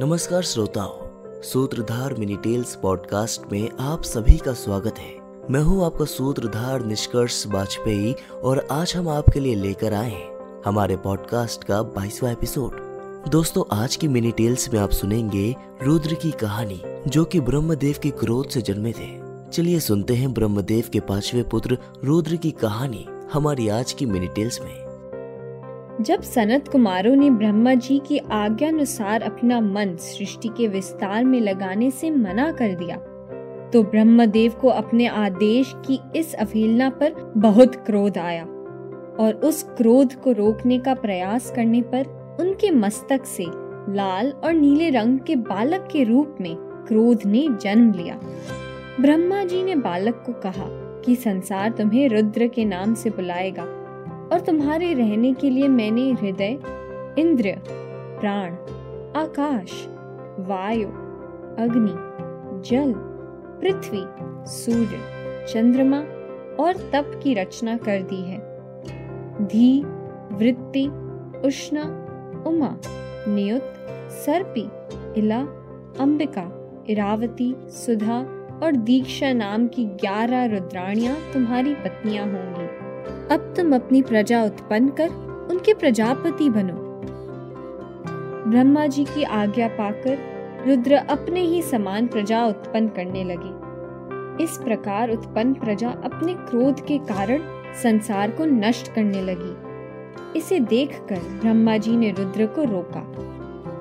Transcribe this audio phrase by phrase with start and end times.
[0.00, 5.14] नमस्कार श्रोताओं, सूत्रधार मिनी टेल्स पॉडकास्ट में आप सभी का स्वागत है।
[5.50, 10.96] मैं हूँ आपका सूत्रधार निष्कर्ष वाजपेयी और आज हम आपके लिए लेकर आए हैं हमारे
[10.96, 12.80] पॉडकास्ट का बाईसवा एपिसोड।
[13.30, 18.10] दोस्तों, आज की मिनी टेल्स में आप सुनेंगे रुद्र की कहानी, जो कि ब्रह्मदेव के
[18.10, 19.20] क्रोध से जन्मे थे।
[19.50, 24.60] चलिए सुनते हैं ब्रह्मदेव के पांचवे पुत्र रुद्र की कहानी हमारी आज की मिनी टेल्स
[24.60, 24.83] में।
[26.00, 31.40] जब सनत कुमारों ने ब्रह्मा जी की आज्ञा अनुसार अपना मन सृष्टि के विस्तार में
[31.40, 32.96] लगाने से मना कर दिया
[33.70, 38.44] तो ब्रह्मदेव को अपने आदेश की इस अवहेलना पर बहुत क्रोध आया
[39.18, 43.46] और उस क्रोध को रोकने का प्रयास करने पर उनके मस्तक से
[43.94, 48.20] लाल और नीले रंग के बालक के रूप में क्रोध ने जन्म लिया।
[49.00, 50.66] ब्रह्मा जी ने बालक को कहा
[51.04, 53.83] कि संसार तुम्हें रुद्र के नाम से बुलाएगा।
[54.32, 56.58] और तुम्हारे रहने के लिए मैंने हृदय,
[57.18, 57.54] इंद्र,
[58.20, 58.52] प्राण,
[59.16, 59.86] आकाश,
[60.40, 60.88] वायु,
[61.58, 61.94] अग्नि,
[62.68, 62.94] जल,
[63.60, 64.04] पृथ्वी,
[64.46, 65.00] सूर्य,
[65.52, 65.98] चंद्रमा
[66.64, 68.38] और तप की रचना कर दी है।
[69.46, 69.82] धी,
[70.32, 70.86] वृत्ति,
[71.46, 71.82] उष्णा,
[72.46, 72.76] उमा,
[73.28, 73.74] नियुत,
[74.10, 74.68] सर्पी,
[75.20, 75.40] इला,
[76.00, 76.50] अंबिका,
[76.88, 78.18] इरावती, सुधा
[78.62, 82.83] और दीक्षा नाम की ग्यारह रुद्राणियाँ तुम्हारी पत्नियाँ होंगी।
[83.30, 85.08] अब तुम अपनी प्रजा उत्पन्न कर
[85.50, 86.74] उनके प्रजापति बनो।
[88.50, 90.18] ब्रह्मा जी की आज्ञा पाकर
[90.66, 96.98] रुद्र अपने ही समान प्रजा उत्पन्न करने लगे। इस प्रकार उत्पन्न प्रजा अपने क्रोध के
[96.98, 97.42] कारण
[97.82, 103.00] संसार को नष्ट करने लगी। इसे देखकर ब्रह्मा जी ने रुद्र को रोका।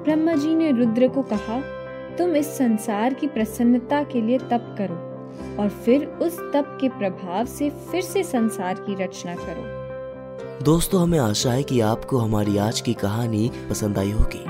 [0.04, 1.62] ब्रह्मा जी ने रुद्र को कहा,
[2.18, 5.13] तुम इस संसार की प्रसन्नता के लिए तप करो।
[5.60, 9.84] और फिर उस तप के प्रभाव से फिर से संसार की रचना करो।
[10.64, 14.46] दोस्तों, हमें आशा है कि आपको हमारी आज की कहानी पसंद आई होगी।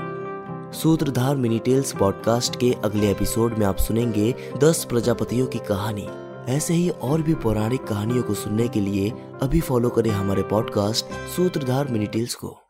[0.78, 6.08] सूत्रधार मिनी टेल्स पॉडकास्ट के अगले एपिसोड में आप सुनेंगे दस प्रजापतियों की कहानी।
[6.48, 9.12] ऐसे ही और भी पौराणिक कहानियों को सुनने के लिए
[9.42, 11.06] अभी फॉलो करें हमारे पॉडकास्ट
[11.36, 12.63] सूत्रधार मिनी टेल्स को।